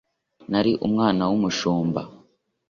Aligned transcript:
nari 0.51 0.71
umwana 0.85 1.21
w’umushumba 1.29 2.01